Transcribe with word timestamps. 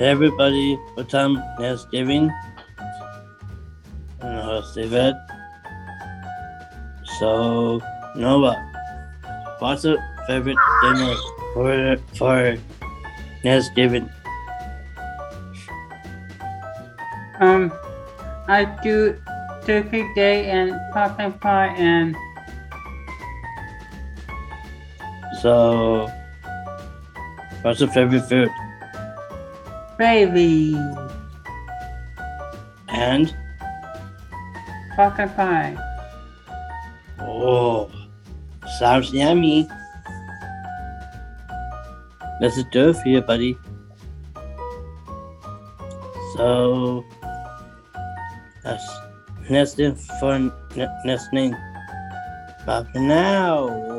Everybody, 0.00 0.76
what 0.94 1.10
time 1.10 1.42
Thanksgiving? 1.58 2.32
And 4.22 4.40
host 4.40 4.74
Yvette. 4.78 5.20
So, 7.18 7.82
Nova, 8.16 8.56
what's 9.58 9.84
your 9.84 9.98
favorite 10.26 10.56
dinner 10.80 11.14
for 11.52 11.96
for 12.16 12.56
Thanksgiving? 13.42 14.08
Um, 17.38 17.70
I 18.48 18.64
do 18.82 19.20
turkey 19.66 20.08
day 20.14 20.48
and 20.48 20.80
pumpkin 20.94 21.34
pie 21.44 21.76
and 21.76 22.16
So, 25.42 26.08
what's 27.60 27.80
your 27.80 27.90
favorite 27.90 28.24
food? 28.24 28.48
Gravy, 30.00 30.72
And 32.88 33.36
pumpkin 34.96 35.28
pie. 35.36 35.76
oh, 37.20 37.90
sounds 38.78 39.12
yummy. 39.12 39.68
Let's 42.40 42.64
do 42.72 42.88
it 42.88 42.96
for 42.96 43.08
you, 43.10 43.20
buddy. 43.20 43.58
So, 46.34 47.04
that's 48.64 48.88
next 49.50 49.74
thing 49.74 49.96
for 50.18 50.32
thing. 51.28 51.52
Bye 52.64 52.86
for 52.90 53.00
now. 53.00 53.89